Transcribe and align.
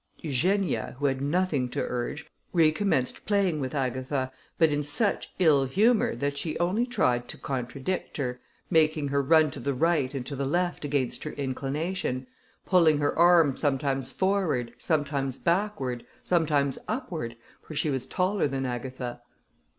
Eugenia, 0.17 0.95
who 0.97 1.05
had 1.05 1.21
nothing 1.21 1.69
to 1.69 1.79
urge, 1.87 2.25
recommenced 2.53 3.23
playing 3.27 3.59
with 3.59 3.75
Agatha, 3.75 4.31
but 4.57 4.71
in 4.71 4.81
such 4.81 5.31
ill 5.37 5.65
humour, 5.65 6.15
that 6.15 6.35
she 6.39 6.57
only 6.57 6.87
tried 6.87 7.27
to 7.27 7.37
contradict 7.37 8.17
her, 8.17 8.39
making 8.71 9.09
her 9.09 9.21
run 9.21 9.51
to 9.51 9.59
the 9.59 9.75
right 9.75 10.15
and 10.15 10.25
to 10.25 10.35
the 10.35 10.43
left 10.47 10.83
against 10.83 11.23
her 11.23 11.33
inclination; 11.33 12.25
pulling 12.65 12.97
her 12.97 13.15
arm 13.15 13.55
sometimes 13.55 14.11
forward, 14.11 14.73
sometimes 14.79 15.37
backward, 15.37 16.03
sometimes 16.23 16.79
upward, 16.87 17.35
for 17.61 17.75
she 17.75 17.91
was 17.91 18.07
taller 18.07 18.47
than 18.47 18.65
Agatha. 18.65 19.21